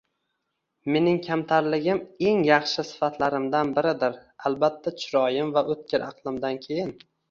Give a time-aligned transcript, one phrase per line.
[0.95, 2.01] Mening kamtarligim
[2.31, 4.21] eng yaxshi sifatlarimdan biridir!
[4.53, 7.01] Albatta chiroyim va o'tkir aqlimdan keyin...